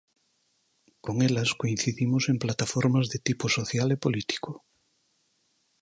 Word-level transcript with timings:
Con 1.05 1.15
elas 1.27 1.49
coincidimos 1.61 2.23
en 2.31 2.37
plataformas 2.43 3.07
de 3.11 3.19
tipo 3.27 3.45
social 3.57 3.87
e 3.95 4.01
político. 4.05 4.51